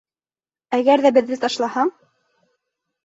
[0.77, 1.93] Әгәр ҙә беҙҙе ташлаһаң